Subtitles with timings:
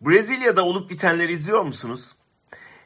[0.00, 2.14] Brezilya'da olup bitenleri izliyor musunuz?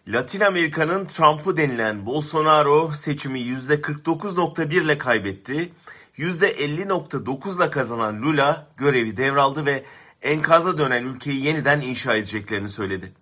[0.08, 5.72] Latin Amerika'nın Trump'ı denilen Bolsonaro seçimi %49.1 ile kaybetti.
[6.18, 9.84] %50.9 ile kazanan Lula görevi devraldı ve
[10.22, 13.12] enkaza dönen ülkeyi yeniden inşa edeceklerini söyledi.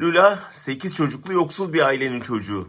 [0.00, 2.68] Lula 8 çocuklu yoksul bir ailenin çocuğu.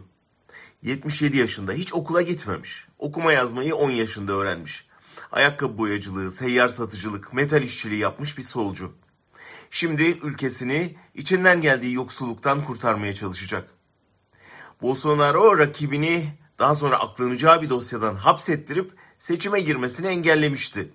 [0.82, 2.86] 77 yaşında hiç okula gitmemiş.
[2.98, 4.86] Okuma yazmayı 10 yaşında öğrenmiş.
[5.32, 8.92] Ayakkabı boyacılığı, seyyar satıcılık, metal işçiliği yapmış bir solcu.
[9.70, 13.70] Şimdi ülkesini içinden geldiği yoksulluktan kurtarmaya çalışacak.
[14.82, 20.92] Bolsonaro rakibini daha sonra aklanacağı bir dosyadan hapsettirip seçime girmesini engellemişti.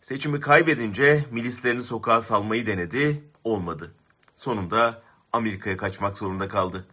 [0.00, 3.94] Seçimi kaybedince milislerini sokağa salmayı denedi, olmadı.
[4.34, 6.86] Sonunda Amerika'ya kaçmak zorunda kaldı.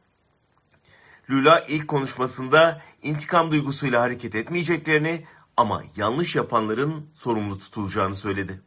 [1.30, 5.26] Lula ilk konuşmasında intikam duygusuyla hareket etmeyeceklerini
[5.58, 8.62] ama yanlış yapanların sorumlu tutulacağını söyledi.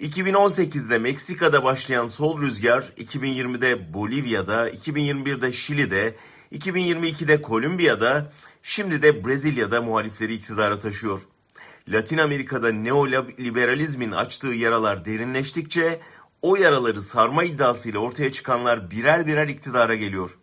[0.00, 6.16] 2018'de Meksika'da başlayan sol rüzgar 2020'de Bolivya'da, 2021'de Şili'de,
[6.52, 11.20] 2022'de Kolombiya'da, şimdi de Brezilya'da muhalifleri iktidara taşıyor.
[11.88, 16.00] Latin Amerika'da neoliberalizmin açtığı yaralar derinleştikçe
[16.42, 20.38] o yaraları sarma iddiasıyla ortaya çıkanlar birer birer iktidara geliyor.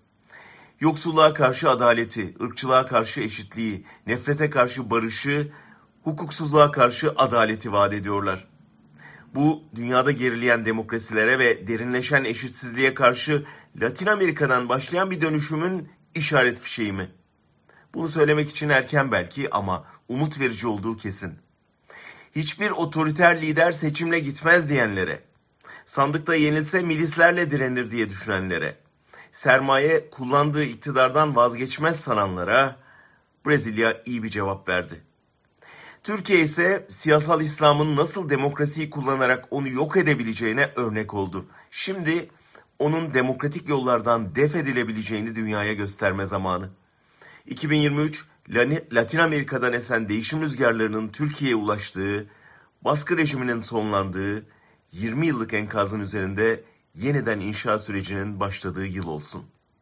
[0.80, 5.52] Yoksulluğa karşı adaleti, ırkçılığa karşı eşitliği, nefrete karşı barışı,
[6.04, 8.48] hukuksuzluğa karşı adaleti vaat ediyorlar.
[9.36, 13.46] Bu dünyada gerileyen demokrasilere ve derinleşen eşitsizliğe karşı
[13.82, 17.12] Latin Amerika'dan başlayan bir dönüşümün işaret fişeği mi?
[17.94, 21.40] Bunu söylemek için erken belki ama umut verici olduğu kesin.
[22.36, 25.24] Hiçbir otoriter lider seçimle gitmez diyenlere,
[25.86, 28.78] sandıkta yenilse milislerle direnir diye düşünenlere,
[29.32, 32.76] sermaye kullandığı iktidardan vazgeçmez sananlara
[33.46, 35.02] Brezilya iyi bir cevap verdi.
[36.04, 41.46] Türkiye ise siyasal İslam'ın nasıl demokrasiyi kullanarak onu yok edebileceğine örnek oldu.
[41.72, 42.30] Şimdi
[42.80, 46.70] onun demokratik yollardan def edilebileceğini dünyaya gösterme zamanı.
[47.48, 48.26] 2023
[48.94, 52.30] Latin Amerika'dan esen değişim rüzgarlarının Türkiye'ye ulaştığı,
[52.81, 54.46] baskı rejiminin sonlandığı,
[54.92, 56.64] 20 yıllık enkazın üzerinde
[56.96, 59.46] yeniden inşa sürecinin başladığı yıl olsun.